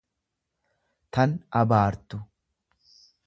[1.13, 2.17] tan abaartu.